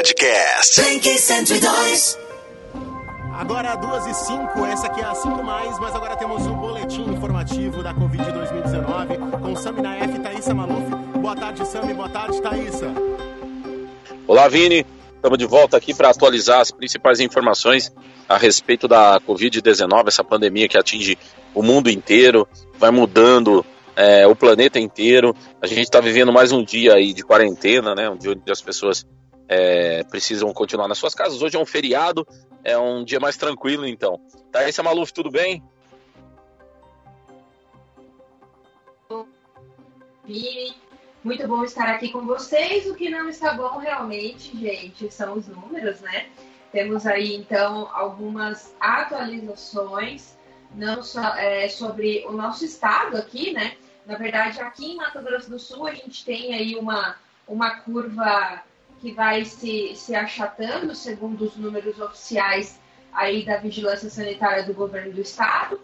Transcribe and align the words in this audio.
Podcast. 0.00 0.80
Blink 0.80 1.06
102. 1.18 2.18
Agora 3.34 3.76
duas 3.76 4.06
e 4.06 4.14
cinco, 4.14 4.64
essa 4.64 4.86
aqui 4.86 4.98
é 4.98 5.04
a 5.04 5.14
5 5.14 5.42
mais, 5.42 5.78
mas 5.78 5.94
agora 5.94 6.16
temos 6.16 6.46
o 6.46 6.54
boletim 6.54 7.02
informativo 7.02 7.82
da 7.82 7.92
Covid 7.92 8.32
2019 8.32 9.18
com 9.18 9.56
Sami 9.56 9.82
Naef 9.82 10.16
e 10.16 10.18
Thaísa 10.20 10.54
Maluf. 10.54 10.88
Boa 11.20 11.36
tarde, 11.36 11.66
Sami. 11.66 11.92
Boa 11.92 12.08
tarde, 12.08 12.40
Thaísa. 12.40 12.90
Olá, 14.26 14.48
Vini. 14.48 14.86
Estamos 15.16 15.36
de 15.36 15.44
volta 15.44 15.76
aqui 15.76 15.92
para 15.92 16.08
atualizar 16.08 16.60
as 16.60 16.70
principais 16.70 17.20
informações 17.20 17.92
a 18.26 18.38
respeito 18.38 18.88
da 18.88 19.20
Covid-19, 19.20 20.08
essa 20.08 20.24
pandemia 20.24 20.66
que 20.66 20.78
atinge 20.78 21.18
o 21.54 21.62
mundo 21.62 21.90
inteiro, 21.90 22.48
vai 22.78 22.90
mudando 22.90 23.66
é, 23.94 24.26
o 24.26 24.34
planeta 24.34 24.80
inteiro. 24.80 25.36
A 25.60 25.66
gente 25.66 25.80
está 25.80 26.00
vivendo 26.00 26.32
mais 26.32 26.52
um 26.52 26.64
dia 26.64 26.94
aí 26.94 27.12
de 27.12 27.22
quarentena, 27.22 27.94
né? 27.94 28.08
Um 28.08 28.16
dia 28.16 28.30
onde 28.30 28.50
as 28.50 28.62
pessoas 28.62 29.04
é, 29.50 30.04
precisam 30.04 30.52
continuar 30.52 30.86
nas 30.86 30.96
suas 30.96 31.12
casas. 31.12 31.42
Hoje 31.42 31.56
é 31.56 31.58
um 31.58 31.66
feriado, 31.66 32.24
é 32.62 32.78
um 32.78 33.02
dia 33.02 33.18
mais 33.18 33.36
tranquilo, 33.36 33.84
então. 33.84 34.20
Thaísa 34.52 34.80
Maluf, 34.80 35.12
tudo 35.12 35.28
bem? 35.28 35.60
Muito 41.24 41.48
bom 41.48 41.64
estar 41.64 41.88
aqui 41.88 42.10
com 42.10 42.24
vocês. 42.24 42.86
O 42.86 42.94
que 42.94 43.10
não 43.10 43.28
está 43.28 43.52
bom 43.54 43.78
realmente, 43.78 44.56
gente, 44.56 45.12
são 45.12 45.36
os 45.36 45.48
números, 45.48 46.00
né? 46.00 46.28
Temos 46.70 47.04
aí 47.04 47.34
então 47.34 47.90
algumas 47.92 48.72
atualizações, 48.78 50.38
não 50.72 51.02
só 51.02 51.34
é, 51.34 51.68
sobre 51.68 52.24
o 52.28 52.32
nosso 52.32 52.64
estado 52.64 53.16
aqui, 53.16 53.52
né? 53.52 53.76
Na 54.06 54.16
verdade, 54.16 54.60
aqui 54.60 54.92
em 54.92 54.96
Mato 54.96 55.20
Grosso 55.20 55.50
do 55.50 55.58
Sul, 55.58 55.88
a 55.88 55.94
gente 55.94 56.24
tem 56.24 56.54
aí 56.54 56.76
uma, 56.76 57.16
uma 57.48 57.80
curva 57.80 58.62
que 59.00 59.12
vai 59.12 59.44
se, 59.44 59.94
se 59.96 60.14
achatando, 60.14 60.94
segundo 60.94 61.44
os 61.44 61.56
números 61.56 61.98
oficiais 61.98 62.78
aí 63.12 63.44
da 63.44 63.56
Vigilância 63.56 64.10
Sanitária 64.10 64.64
do 64.64 64.74
Governo 64.74 65.12
do 65.12 65.20
Estado. 65.20 65.80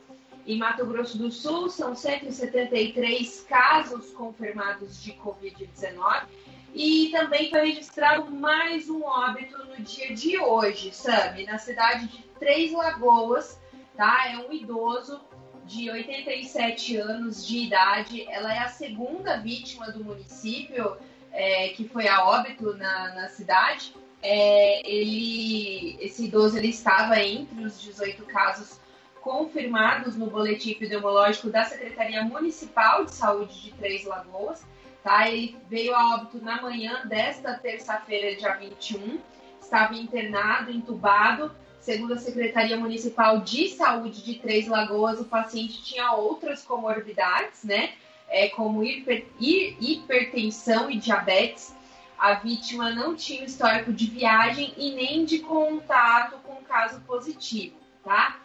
Em 0.46 0.58
Mato 0.58 0.86
Grosso 0.86 1.18
do 1.18 1.30
Sul, 1.30 1.68
são 1.68 1.94
173 1.94 3.46
casos 3.48 4.12
confirmados 4.12 5.02
de 5.02 5.12
Covid-19 5.14 6.24
e 6.72 7.08
também 7.10 7.50
foi 7.50 7.70
registrado 7.70 8.30
mais 8.30 8.88
um 8.91 9.02
óbito 9.02 9.56
no 9.64 9.76
dia 9.82 10.14
de 10.14 10.38
hoje, 10.38 10.94
Sami, 10.94 11.44
na 11.44 11.58
cidade 11.58 12.06
de 12.06 12.22
Três 12.38 12.70
Lagoas, 12.72 13.58
tá? 13.96 14.28
É 14.28 14.36
um 14.36 14.52
idoso 14.52 15.20
de 15.64 15.91
87 15.91 16.96
anos 16.98 17.44
de 17.46 17.64
idade. 17.64 18.26
Ela 18.28 18.54
é 18.54 18.58
a 18.58 18.69
segunda 18.69 19.38
vítima 19.38 19.91
do 19.91 20.04
município 20.04 20.96
é, 21.36 21.68
que 21.68 21.86
foi 21.86 22.08
a 22.08 22.24
óbito 22.24 22.74
na, 22.76 23.14
na 23.14 23.28
cidade. 23.28 23.94
É, 24.22 24.80
ele, 24.90 25.96
esse 26.00 26.24
idoso 26.24 26.56
ele 26.56 26.68
estava 26.68 27.20
entre 27.20 27.62
os 27.62 27.80
18 27.80 28.24
casos 28.24 28.80
confirmados 29.20 30.16
no 30.16 30.26
boletim 30.26 30.70
epidemiológico 30.70 31.50
da 31.50 31.64
Secretaria 31.64 32.24
Municipal 32.24 33.04
de 33.04 33.12
Saúde 33.12 33.60
de 33.60 33.72
Três 33.72 34.04
Lagoas. 34.04 34.64
Tá? 35.04 35.28
Ele 35.28 35.56
veio 35.68 35.94
a 35.94 36.14
óbito 36.14 36.42
na 36.42 36.60
manhã 36.62 37.02
desta 37.04 37.54
terça-feira, 37.54 38.34
dia 38.34 38.54
21. 38.54 39.18
Estava 39.60 39.94
internado, 39.94 40.70
entubado. 40.70 41.54
Segundo 41.80 42.14
a 42.14 42.18
Secretaria 42.18 42.76
Municipal 42.76 43.40
de 43.40 43.68
Saúde 43.68 44.24
de 44.24 44.36
Três 44.36 44.66
Lagoas, 44.66 45.20
o 45.20 45.24
paciente 45.24 45.84
tinha 45.84 46.12
outras 46.12 46.64
comorbidades, 46.64 47.62
né? 47.62 47.92
É, 48.28 48.48
como 48.48 48.82
hiper, 48.82 49.27
hipertensão 49.41 50.91
e 50.91 50.98
diabetes. 50.98 51.74
A 52.19 52.34
vítima 52.34 52.91
não 52.91 53.14
tinha 53.14 53.44
histórico 53.44 53.92
de 53.92 54.06
viagem 54.06 54.72
e 54.77 54.92
nem 54.92 55.24
de 55.24 55.41
contato 55.41 56.38
com 56.38 56.56
caso 56.64 57.00
positivo, 57.02 57.77
tá? 58.02 58.41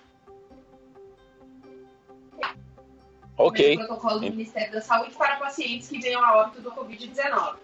Ok. 3.37 3.75
O 3.75 3.77
protocolo 3.79 4.19
do 4.19 4.29
Ministério 4.29 4.73
da 4.73 4.81
Saúde 4.81 5.15
para 5.15 5.37
pacientes 5.37 5.87
que 5.87 5.99
venham 5.99 6.23
a 6.23 6.37
óbito 6.37 6.61
do 6.61 6.71
Covid-19. 6.71 7.55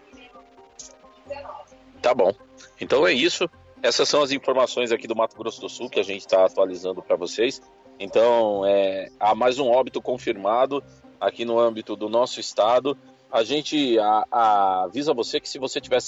Tá 2.02 2.14
bom. 2.14 2.32
Então 2.80 3.06
é 3.06 3.14
isso. 3.14 3.50
Essas 3.82 4.10
são 4.10 4.24
as 4.24 4.32
informações 4.32 4.92
aqui 4.92 5.08
do 5.08 5.16
Mato 5.16 5.38
Grosso 5.38 5.62
do 5.62 5.70
Sul 5.70 5.90
que 5.90 6.00
a 6.00 6.04
gente 6.04 6.22
está 6.22 6.46
atualizando 6.46 7.02
para 7.02 7.16
vocês. 7.16 7.62
Então, 8.00 8.66
é, 8.66 9.10
há 9.20 9.36
mais 9.36 9.60
um 9.60 9.68
óbito 9.68 10.02
confirmado 10.02 10.84
aqui 11.20 11.46
no 11.46 11.60
âmbito 11.60 11.96
do 11.96 12.10
nosso 12.10 12.40
estado. 12.40 12.98
A 13.32 13.44
gente 13.44 14.00
a, 14.00 14.26
a, 14.32 14.84
avisa 14.84 15.14
você 15.14 15.40
que 15.40 15.50
se 15.50 15.60
você 15.60 15.82
tiver 15.82 16.00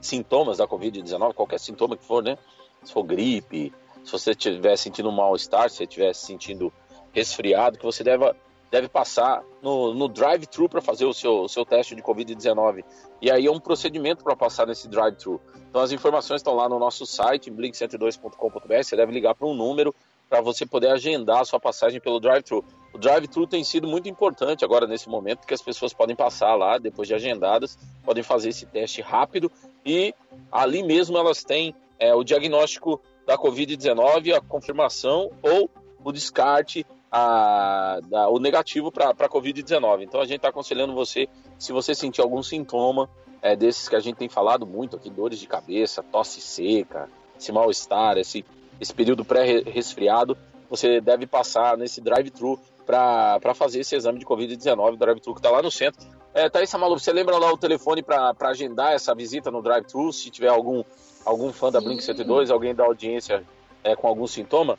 sintomas 0.00 0.58
da 0.58 0.66
Covid-19, 0.66 1.34
qualquer 1.34 1.60
sintoma 1.60 1.96
que 1.96 2.04
for, 2.04 2.22
né? 2.22 2.36
Se 2.82 2.92
for 2.92 3.02
gripe, 3.02 3.72
se 4.04 4.12
você 4.12 4.30
estiver 4.32 4.76
sentindo 4.76 5.10
mal-estar, 5.10 5.68
se 5.68 5.76
você 5.76 5.84
estiver 5.84 6.14
se 6.14 6.26
sentindo 6.26 6.72
resfriado, 7.12 7.78
que 7.78 7.84
você 7.84 8.04
deve 8.04 8.24
deve 8.70 8.88
passar 8.88 9.42
no, 9.62 9.94
no 9.94 10.08
drive-thru 10.08 10.68
para 10.68 10.80
fazer 10.80 11.04
o 11.04 11.14
seu, 11.14 11.48
seu 11.48 11.64
teste 11.64 11.94
de 11.94 12.02
Covid-19. 12.02 12.84
E 13.20 13.30
aí 13.30 13.46
é 13.46 13.50
um 13.50 13.60
procedimento 13.60 14.24
para 14.24 14.36
passar 14.36 14.66
nesse 14.66 14.88
drive-thru. 14.88 15.40
Então 15.70 15.80
as 15.80 15.92
informações 15.92 16.40
estão 16.40 16.54
lá 16.54 16.68
no 16.68 16.78
nosso 16.78 17.06
site, 17.06 17.50
blink102.com.br. 17.50 18.82
Você 18.82 18.96
deve 18.96 19.12
ligar 19.12 19.34
para 19.34 19.46
um 19.46 19.54
número 19.54 19.94
para 20.28 20.40
você 20.40 20.66
poder 20.66 20.88
agendar 20.88 21.40
a 21.40 21.44
sua 21.44 21.60
passagem 21.60 22.00
pelo 22.00 22.18
drive-thru. 22.18 22.64
O 22.92 22.98
drive-thru 22.98 23.46
tem 23.46 23.62
sido 23.62 23.86
muito 23.86 24.08
importante 24.08 24.64
agora 24.64 24.86
nesse 24.86 25.08
momento, 25.08 25.40
porque 25.40 25.54
as 25.54 25.62
pessoas 25.62 25.92
podem 25.92 26.16
passar 26.16 26.54
lá, 26.56 26.78
depois 26.78 27.06
de 27.06 27.14
agendadas, 27.14 27.78
podem 28.04 28.22
fazer 28.22 28.48
esse 28.48 28.66
teste 28.66 29.00
rápido 29.00 29.50
e 29.84 30.14
ali 30.50 30.82
mesmo 30.82 31.16
elas 31.16 31.44
têm 31.44 31.74
é, 31.98 32.14
o 32.14 32.24
diagnóstico 32.24 33.00
da 33.26 33.38
Covid-19, 33.38 34.34
a 34.34 34.40
confirmação 34.40 35.30
ou 35.42 35.70
o 36.02 36.12
descarte 36.12 36.86
a, 37.16 37.98
a, 38.12 38.28
o 38.28 38.38
negativo 38.38 38.92
para 38.92 39.08
a 39.08 39.28
Covid-19. 39.28 40.02
Então 40.02 40.20
a 40.20 40.26
gente 40.26 40.36
está 40.36 40.50
aconselhando 40.50 40.92
você, 40.92 41.26
se 41.58 41.72
você 41.72 41.94
sentir 41.94 42.20
algum 42.20 42.42
sintoma 42.42 43.08
é, 43.40 43.56
desses 43.56 43.88
que 43.88 43.96
a 43.96 44.00
gente 44.00 44.16
tem 44.16 44.28
falado 44.28 44.66
muito 44.66 44.96
aqui, 44.96 45.08
dores 45.08 45.38
de 45.38 45.46
cabeça, 45.46 46.02
tosse 46.02 46.42
seca, 46.42 47.08
esse 47.38 47.50
mal-estar, 47.50 48.18
esse, 48.18 48.44
esse 48.78 48.92
período 48.92 49.24
pré-resfriado, 49.24 50.36
você 50.68 51.00
deve 51.00 51.26
passar 51.26 51.78
nesse 51.78 52.02
drive-thru 52.02 52.60
para 52.84 53.54
fazer 53.54 53.80
esse 53.80 53.96
exame 53.96 54.18
de 54.18 54.26
Covid-19, 54.26 54.92
o 54.92 54.96
drive-thru 54.96 55.32
que 55.32 55.40
está 55.40 55.50
lá 55.50 55.62
no 55.62 55.70
centro. 55.70 56.06
É, 56.34 56.50
Thaís 56.50 56.72
Malu, 56.74 56.98
você 56.98 57.12
lembra 57.14 57.38
lá 57.38 57.50
o 57.50 57.56
telefone 57.56 58.02
para 58.02 58.34
agendar 58.42 58.92
essa 58.92 59.14
visita 59.14 59.50
no 59.50 59.62
drive-thru, 59.62 60.12
se 60.12 60.30
tiver 60.30 60.48
algum, 60.48 60.84
algum 61.24 61.50
fã 61.50 61.72
da 61.72 61.80
Blink 61.80 62.04
102, 62.04 62.50
alguém 62.50 62.74
da 62.74 62.84
audiência 62.84 63.42
é, 63.82 63.96
com 63.96 64.06
algum 64.06 64.26
sintoma? 64.26 64.78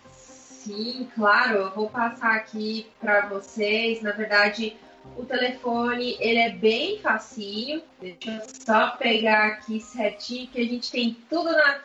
Sim, 0.68 1.08
claro, 1.16 1.60
eu 1.60 1.72
vou 1.72 1.90
passar 1.90 2.36
aqui 2.36 2.88
para 3.00 3.28
vocês. 3.28 4.02
Na 4.02 4.12
verdade, 4.12 4.76
o 5.16 5.24
telefone 5.24 6.18
ele 6.20 6.40
é 6.40 6.50
bem 6.50 7.00
facinho. 7.00 7.82
Deixa 8.02 8.32
eu 8.32 8.42
só 8.66 8.90
pegar 8.98 9.48
aqui 9.48 9.80
certinho, 9.80 10.50
que 10.50 10.60
a 10.60 10.66
gente 10.66 10.92
tem 10.92 11.16
tudo 11.30 11.50
na, 11.54 11.80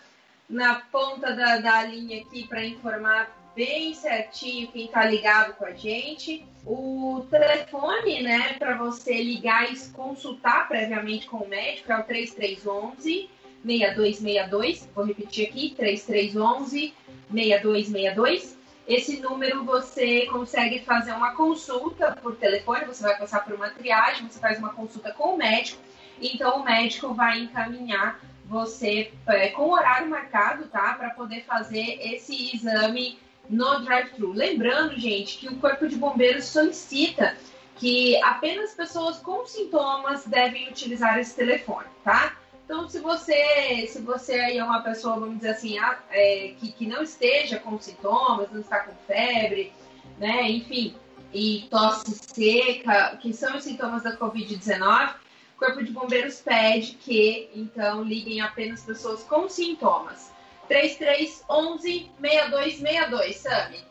na 0.50 0.74
ponta 0.90 1.32
da, 1.32 1.58
da 1.58 1.84
linha 1.84 2.22
aqui 2.22 2.44
para 2.48 2.64
informar 2.64 3.30
bem 3.54 3.94
certinho 3.94 4.72
quem 4.72 4.86
está 4.86 5.04
ligado 5.04 5.54
com 5.54 5.64
a 5.64 5.74
gente. 5.74 6.44
O 6.66 7.24
telefone, 7.30 8.20
né, 8.20 8.54
para 8.54 8.76
você 8.78 9.22
ligar 9.22 9.72
e 9.72 9.78
consultar 9.90 10.66
previamente 10.66 11.28
com 11.28 11.36
o 11.36 11.48
médico 11.48 11.92
é 11.92 12.00
o 12.00 12.02
3311 12.02 13.30
6262. 13.64 14.88
Vou 14.92 15.04
repetir 15.04 15.50
aqui: 15.50 15.72
3311 15.76 16.92
6262. 17.30 18.61
Esse 18.86 19.20
número 19.20 19.64
você 19.64 20.26
consegue 20.26 20.80
fazer 20.80 21.12
uma 21.12 21.34
consulta 21.34 22.16
por 22.20 22.34
telefone, 22.36 22.84
você 22.84 23.02
vai 23.02 23.16
passar 23.16 23.44
por 23.44 23.54
uma 23.54 23.70
triagem, 23.70 24.28
você 24.28 24.40
faz 24.40 24.58
uma 24.58 24.72
consulta 24.72 25.12
com 25.12 25.34
o 25.34 25.36
médico, 25.36 25.80
então 26.20 26.60
o 26.60 26.64
médico 26.64 27.14
vai 27.14 27.40
encaminhar 27.40 28.20
você 28.46 29.12
é, 29.28 29.48
com 29.48 29.70
horário 29.70 30.10
marcado, 30.10 30.66
tá? 30.66 30.94
Para 30.94 31.10
poder 31.10 31.44
fazer 31.44 31.98
esse 32.02 32.54
exame 32.54 33.18
no 33.48 33.80
drive-thru. 33.80 34.32
Lembrando, 34.32 34.98
gente, 34.98 35.38
que 35.38 35.48
o 35.48 35.56
Corpo 35.56 35.86
de 35.86 35.96
Bombeiros 35.96 36.46
solicita 36.46 37.36
que 37.76 38.20
apenas 38.22 38.74
pessoas 38.74 39.18
com 39.18 39.46
sintomas 39.46 40.24
devem 40.26 40.68
utilizar 40.68 41.18
esse 41.18 41.34
telefone, 41.34 41.86
tá? 42.04 42.36
Então, 42.72 42.88
se 42.88 43.00
você, 43.00 43.86
se 43.86 44.00
você 44.00 44.32
aí 44.32 44.56
é 44.56 44.64
uma 44.64 44.80
pessoa, 44.80 45.20
vamos 45.20 45.36
dizer 45.36 45.50
assim, 45.50 45.76
é, 46.10 46.54
que, 46.58 46.72
que 46.72 46.86
não 46.86 47.02
esteja 47.02 47.58
com 47.58 47.78
sintomas, 47.78 48.50
não 48.50 48.62
está 48.62 48.80
com 48.80 48.94
febre, 49.06 49.70
né, 50.16 50.50
enfim, 50.50 50.94
e 51.34 51.66
tosse 51.68 52.18
seca, 52.34 53.18
que 53.20 53.34
são 53.34 53.58
os 53.58 53.64
sintomas 53.64 54.04
da 54.04 54.16
Covid-19, 54.16 55.16
o 55.54 55.58
Corpo 55.58 55.84
de 55.84 55.92
Bombeiros 55.92 56.40
pede 56.40 56.92
que, 56.92 57.50
então, 57.54 58.02
liguem 58.02 58.40
apenas 58.40 58.82
pessoas 58.82 59.22
com 59.22 59.50
sintomas. 59.50 60.32
3311-6262, 60.70 63.34
Sami. 63.34 63.84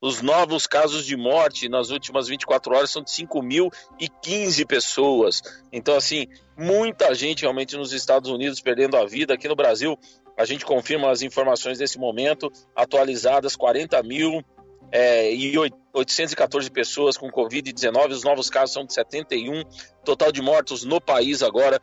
Os 0.00 0.20
novos 0.20 0.66
casos 0.66 1.06
de 1.06 1.16
morte 1.16 1.68
nas 1.68 1.90
últimas 1.90 2.26
24 2.26 2.74
horas 2.74 2.90
são 2.90 3.02
de 3.02 3.10
5.015 3.10 4.66
pessoas. 4.66 5.42
Então, 5.72 5.94
assim, 5.94 6.26
muita 6.58 7.14
gente 7.14 7.42
realmente 7.42 7.76
nos 7.76 7.92
Estados 7.92 8.28
Unidos 8.30 8.60
perdendo 8.60 8.96
a 8.96 9.06
vida. 9.06 9.34
Aqui 9.34 9.46
no 9.46 9.54
Brasil, 9.54 9.96
a 10.36 10.44
gente 10.44 10.64
confirma 10.64 11.08
as 11.10 11.22
informações 11.22 11.78
desse 11.78 11.98
momento, 11.98 12.50
atualizadas: 12.74 13.54
40 13.54 14.02
mil 14.02 14.42
é, 14.92 15.34
e 15.34 15.58
814 15.92 16.70
pessoas 16.70 17.16
com 17.16 17.28
Covid-19. 17.30 18.10
Os 18.10 18.22
novos 18.22 18.48
casos 18.50 18.74
são 18.74 18.84
de 18.84 18.92
71. 18.92 19.62
Total 20.04 20.30
de 20.30 20.42
mortos 20.42 20.84
no 20.84 21.00
país 21.00 21.42
agora, 21.42 21.80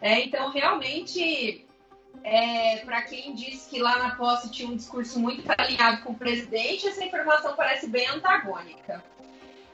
é, 0.00 0.20
então, 0.20 0.50
realmente, 0.50 1.66
é, 2.22 2.76
para 2.78 3.02
quem 3.02 3.34
disse 3.34 3.68
que 3.68 3.80
lá 3.80 3.98
na 3.98 4.14
posse 4.14 4.50
tinha 4.50 4.68
um 4.68 4.76
discurso 4.76 5.18
muito 5.18 5.42
alinhado 5.56 6.02
com 6.02 6.12
o 6.12 6.18
presidente, 6.18 6.86
essa 6.86 7.04
informação 7.04 7.54
parece 7.56 7.88
bem 7.88 8.06
antagônica. 8.08 9.02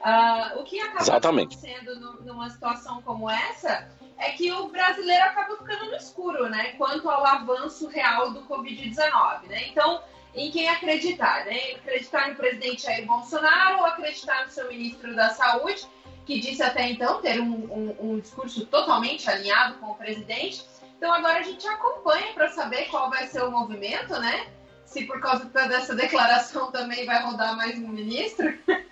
Uh, 0.05 0.59
o 0.59 0.63
que 0.63 0.79
acaba 0.79 1.01
Exatamente. 1.01 1.55
acontecendo 1.55 2.21
numa 2.23 2.47
situação 2.51 3.01
como 3.01 3.27
essa 3.27 3.89
é 4.19 4.29
que 4.33 4.51
o 4.51 4.67
brasileiro 4.67 5.23
acaba 5.23 5.57
ficando 5.57 5.85
no 5.85 5.95
escuro, 5.95 6.47
né? 6.47 6.73
Quanto 6.77 7.09
ao 7.09 7.25
avanço 7.25 7.87
real 7.87 8.29
do 8.29 8.43
Covid-19, 8.43 9.47
né? 9.47 9.67
Então, 9.67 10.03
em 10.35 10.51
quem 10.51 10.69
acreditar, 10.69 11.45
né? 11.45 11.71
Acreditar 11.77 12.29
no 12.29 12.35
presidente 12.35 12.83
Jair 12.83 13.03
Bolsonaro 13.07 13.79
ou 13.79 13.85
acreditar 13.87 14.45
no 14.45 14.51
seu 14.51 14.67
ministro 14.67 15.15
da 15.15 15.29
Saúde, 15.29 15.87
que 16.23 16.39
disse 16.39 16.61
até 16.61 16.87
então 16.87 17.19
ter 17.19 17.41
um, 17.41 17.53
um, 17.53 17.95
um 17.99 18.19
discurso 18.19 18.63
totalmente 18.67 19.27
alinhado 19.27 19.79
com 19.79 19.87
o 19.87 19.95
presidente. 19.95 20.63
Então 20.97 21.11
agora 21.11 21.39
a 21.39 21.43
gente 21.43 21.67
acompanha 21.67 22.31
para 22.33 22.49
saber 22.49 22.89
qual 22.89 23.09
vai 23.09 23.25
ser 23.25 23.41
o 23.43 23.49
movimento, 23.49 24.19
né? 24.19 24.45
Se 24.85 25.03
por 25.05 25.19
causa 25.19 25.45
dessa 25.45 25.95
declaração 25.95 26.71
também 26.71 27.07
vai 27.07 27.23
rodar 27.23 27.57
mais 27.57 27.75
um 27.79 27.87
ministro. 27.87 28.55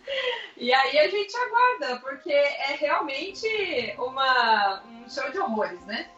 e 0.63 0.73
aí 0.73 0.97
a 0.97 1.09
gente 1.09 1.35
aguarda, 1.35 1.99
porque 1.99 2.31
é 2.31 2.77
realmente 2.79 3.45
uma, 3.97 4.81
um 4.83 5.09
show 5.09 5.29
de 5.29 5.37
horrores, 5.37 5.85
né? 5.85 6.09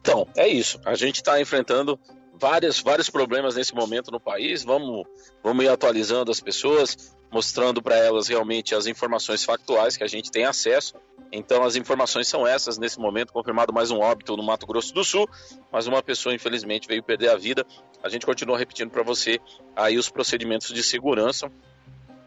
Então, 0.00 0.26
é 0.34 0.48
isso. 0.48 0.80
A 0.86 0.94
gente 0.94 1.16
está 1.16 1.38
enfrentando 1.38 2.00
várias, 2.32 2.80
vários 2.80 3.10
problemas 3.10 3.54
nesse 3.56 3.74
momento 3.74 4.10
no 4.10 4.18
país. 4.18 4.64
Vamos, 4.64 5.06
vamos 5.42 5.62
ir 5.62 5.68
atualizando 5.68 6.30
as 6.30 6.40
pessoas 6.40 7.14
mostrando 7.30 7.82
para 7.82 7.96
elas 7.96 8.28
realmente 8.28 8.74
as 8.74 8.86
informações 8.86 9.44
factuais 9.44 9.94
que 9.94 10.04
a 10.04 10.06
gente 10.06 10.30
tem 10.30 10.46
acesso. 10.46 10.94
Então, 11.30 11.64
as 11.64 11.76
informações 11.76 12.28
são 12.28 12.46
essas 12.46 12.78
nesse 12.78 12.98
momento. 12.98 13.30
Confirmado 13.30 13.74
mais 13.74 13.90
um 13.90 13.98
óbito 13.98 14.38
no 14.38 14.42
Mato 14.42 14.66
Grosso 14.66 14.94
do 14.94 15.04
Sul, 15.04 15.28
mas 15.70 15.86
uma 15.86 16.02
pessoa, 16.02 16.34
infelizmente, 16.34 16.88
veio 16.88 17.02
perder 17.02 17.28
a 17.28 17.36
vida. 17.36 17.66
A 18.02 18.08
gente 18.08 18.24
continua 18.24 18.56
repetindo 18.56 18.90
para 18.90 19.02
você 19.02 19.38
aí 19.74 19.98
os 19.98 20.08
procedimentos 20.08 20.72
de 20.72 20.82
segurança. 20.82 21.52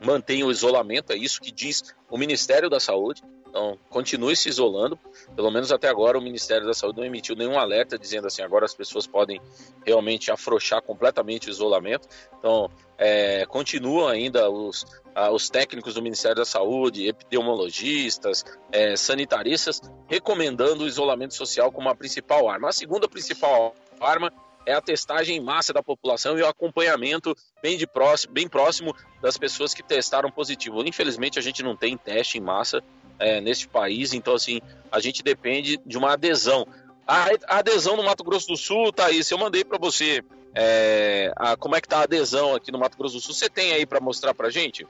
Mantenha 0.01 0.45
o 0.45 0.51
isolamento, 0.51 1.11
é 1.11 1.17
isso 1.17 1.41
que 1.41 1.51
diz 1.51 1.93
o 2.09 2.17
Ministério 2.17 2.69
da 2.69 2.79
Saúde. 2.79 3.21
Então, 3.49 3.77
continue 3.89 4.35
se 4.35 4.47
isolando. 4.47 4.97
Pelo 5.35 5.49
menos 5.49 5.71
até 5.71 5.89
agora, 5.89 6.17
o 6.17 6.21
Ministério 6.21 6.67
da 6.67 6.73
Saúde 6.73 6.99
não 6.99 7.05
emitiu 7.05 7.35
nenhum 7.35 7.57
alerta 7.57 7.97
dizendo 7.97 8.27
assim: 8.27 8.43
agora 8.43 8.65
as 8.65 8.75
pessoas 8.75 9.07
podem 9.07 9.41
realmente 9.83 10.31
afrouxar 10.31 10.81
completamente 10.83 11.49
o 11.49 11.51
isolamento. 11.51 12.07
Então, 12.37 12.69
é, 12.97 13.45
continuam 13.47 14.07
ainda 14.07 14.49
os, 14.49 14.85
os 15.33 15.49
técnicos 15.49 15.95
do 15.95 16.01
Ministério 16.01 16.37
da 16.37 16.45
Saúde, 16.45 17.07
epidemiologistas, 17.07 18.45
é, 18.71 18.95
sanitaristas, 18.95 19.81
recomendando 20.07 20.83
o 20.83 20.87
isolamento 20.87 21.33
social 21.33 21.71
como 21.71 21.89
a 21.89 21.95
principal 21.95 22.47
arma. 22.49 22.69
A 22.69 22.73
segunda 22.73 23.09
principal 23.09 23.73
arma 23.99 24.31
é 24.65 24.73
a 24.73 24.81
testagem 24.81 25.37
em 25.37 25.39
massa 25.39 25.73
da 25.73 25.81
população 25.81 26.37
e 26.37 26.41
o 26.41 26.47
acompanhamento 26.47 27.35
bem, 27.61 27.77
de 27.77 27.87
próximo, 27.87 28.33
bem 28.33 28.47
próximo 28.47 28.95
das 29.21 29.37
pessoas 29.37 29.73
que 29.73 29.81
testaram 29.81 30.31
positivo. 30.31 30.83
Infelizmente, 30.83 31.39
a 31.39 31.41
gente 31.41 31.63
não 31.63 31.75
tem 31.75 31.97
teste 31.97 32.37
em 32.37 32.41
massa 32.41 32.83
é, 33.17 33.41
neste 33.41 33.67
país, 33.67 34.13
então 34.13 34.35
assim, 34.35 34.61
a 34.91 34.99
gente 34.99 35.23
depende 35.23 35.79
de 35.85 35.97
uma 35.97 36.13
adesão. 36.13 36.67
A, 37.07 37.29
adesão 37.57 37.97
no 37.97 38.03
Mato 38.03 38.23
Grosso 38.23 38.47
do 38.47 38.57
Sul, 38.57 38.93
Thaís, 38.93 39.29
eu 39.31 39.37
mandei 39.37 39.63
para 39.63 39.77
você 39.77 40.23
é, 40.53 41.33
a, 41.35 41.57
como 41.57 41.75
é 41.75 41.81
que 41.81 41.87
tá 41.87 41.99
a 41.99 42.03
adesão 42.03 42.55
aqui 42.55 42.71
no 42.71 42.79
Mato 42.79 42.97
Grosso 42.97 43.15
do 43.15 43.21
Sul. 43.21 43.33
Você 43.33 43.49
tem 43.49 43.73
aí 43.73 43.85
para 43.85 43.99
mostrar 43.99 44.33
para 44.33 44.49
gente? 44.49 44.85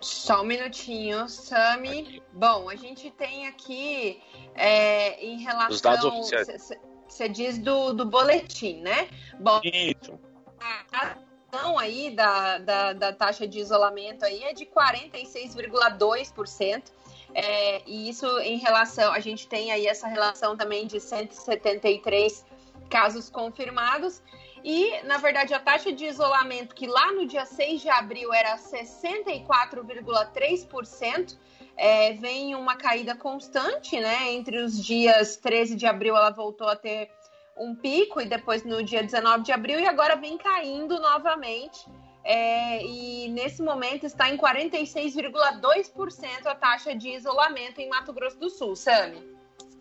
Só 0.00 0.42
um 0.42 0.44
minutinho, 0.44 1.26
Sami. 1.30 2.22
Bom, 2.30 2.68
a 2.68 2.76
gente 2.76 3.10
tem 3.10 3.46
aqui 3.46 4.22
é, 4.54 5.24
em 5.24 5.38
relação. 5.38 5.70
Os 5.70 5.80
dados 5.80 6.04
oficiais. 6.04 6.68
Você 7.08 7.28
diz 7.28 7.58
do, 7.58 7.92
do 7.92 8.04
boletim, 8.04 8.80
né? 8.80 9.08
Bom, 9.38 9.60
Isso. 9.62 10.18
A 10.92 11.16
aí 11.78 12.10
da, 12.10 12.58
da, 12.58 12.92
da 12.92 13.12
taxa 13.12 13.46
de 13.46 13.60
isolamento 13.60 14.24
aí 14.24 14.42
é 14.42 14.52
de 14.52 14.66
46,2%. 14.66 16.82
É, 17.36 17.82
e 17.86 18.08
isso 18.08 18.26
em 18.40 18.58
relação, 18.58 19.12
a 19.12 19.20
gente 19.20 19.48
tem 19.48 19.72
aí 19.72 19.86
essa 19.86 20.06
relação 20.06 20.54
também 20.56 20.86
de 20.86 21.00
173 21.00 22.44
casos 22.88 23.30
confirmados. 23.30 24.22
E, 24.62 25.02
na 25.02 25.16
verdade, 25.18 25.52
a 25.52 25.60
taxa 25.60 25.92
de 25.92 26.06
isolamento, 26.06 26.74
que 26.74 26.86
lá 26.86 27.12
no 27.12 27.26
dia 27.26 27.44
6 27.44 27.82
de 27.82 27.90
abril 27.90 28.32
era 28.32 28.56
64,3%, 28.56 31.36
é, 31.76 32.12
vem 32.14 32.54
uma 32.54 32.76
caída 32.76 33.14
constante, 33.14 34.00
né? 34.00 34.32
Entre 34.32 34.56
os 34.58 34.82
dias 34.82 35.36
13 35.36 35.76
de 35.76 35.84
abril 35.86 36.16
ela 36.16 36.30
voltou 36.30 36.66
a 36.68 36.76
ter 36.76 37.10
um 37.56 37.74
pico 37.74 38.20
e 38.20 38.26
depois 38.26 38.64
no 38.64 38.82
dia 38.82 39.02
19 39.02 39.44
de 39.44 39.52
abril 39.52 39.78
e 39.78 39.86
agora 39.86 40.16
vem 40.16 40.36
caindo 40.38 40.98
novamente. 41.00 41.86
É, 42.26 42.82
e 42.82 43.28
nesse 43.28 43.62
momento 43.62 44.06
está 44.06 44.30
em 44.30 44.38
46,2% 44.38 46.46
a 46.46 46.54
taxa 46.54 46.94
de 46.94 47.10
isolamento 47.10 47.80
em 47.80 47.88
Mato 47.88 48.14
Grosso 48.14 48.38
do 48.38 48.48
Sul, 48.48 48.74
Sami. 48.74 49.22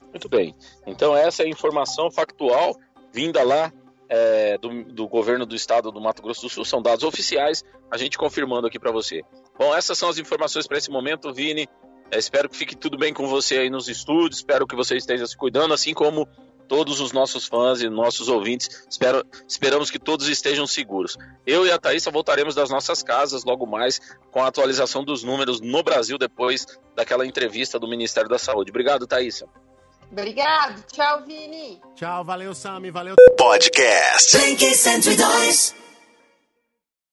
Muito 0.09 0.27
bem. 0.27 0.53
Então 0.85 1.15
essa 1.15 1.43
é 1.43 1.45
a 1.45 1.49
informação 1.49 2.11
factual 2.11 2.77
vinda 3.13 3.43
lá 3.43 3.71
é, 4.09 4.57
do, 4.57 4.83
do, 4.85 5.07
governo 5.07 5.45
do 5.45 5.55
estado 5.55 5.91
do 5.91 6.01
Mato 6.01 6.21
Grosso 6.21 6.41
do 6.41 6.49
Sul, 6.49 6.65
são 6.65 6.81
dados 6.81 7.03
oficiais, 7.03 7.63
a 7.89 7.97
gente 7.97 8.17
confirmando 8.17 8.67
aqui 8.67 8.79
para 8.79 8.91
você. 8.91 9.21
Bom, 9.57 9.73
essas 9.73 9.97
são 9.97 10.09
as 10.09 10.17
informações 10.17 10.67
para 10.67 10.77
esse 10.77 10.89
momento, 10.89 11.33
Vini. 11.33 11.67
É, 12.11 12.17
espero 12.17 12.49
que 12.49 12.57
fique 12.57 12.75
tudo 12.75 12.97
bem 12.97 13.13
com 13.13 13.27
você 13.27 13.59
aí 13.59 13.69
nos 13.69 13.87
estúdios, 13.87 14.37
espero 14.37 14.67
que 14.67 14.75
você 14.75 14.97
esteja 14.97 15.25
se 15.25 15.37
cuidando, 15.37 15.73
assim 15.73 15.93
como 15.93 16.27
todos 16.67 16.99
os 16.99 17.11
nossos 17.11 17.47
fãs 17.47 17.81
e 17.81 17.89
nossos 17.89 18.27
ouvintes. 18.27 18.85
Espero, 18.89 19.23
esperamos 19.47 19.89
que 19.91 19.99
todos 19.99 20.27
estejam 20.27 20.65
seguros. 20.65 21.17
Eu 21.45 21.65
e 21.65 21.71
a 21.71 21.77
Thaisa 21.77 22.11
voltaremos 22.11 22.55
das 22.55 22.69
nossas 22.69 23.03
casas 23.03 23.43
logo 23.43 23.65
mais 23.65 23.99
com 24.31 24.43
a 24.43 24.47
atualização 24.47 25.03
dos 25.03 25.23
números 25.23 25.61
no 25.61 25.83
Brasil 25.83 26.17
depois 26.17 26.65
daquela 26.95 27.25
entrevista 27.25 27.79
do 27.79 27.87
Ministério 27.87 28.29
da 28.29 28.39
Saúde. 28.39 28.71
Obrigado, 28.71 29.07
Thaisa. 29.07 29.47
Obrigado. 30.13 30.83
Tchau, 30.91 31.25
Vini. 31.25 31.81
Tchau, 31.95 32.23
valeu, 32.23 32.53
Sami, 32.53 32.91
valeu. 32.91 33.15
Podcast. 33.35 34.29
102. 34.29 35.73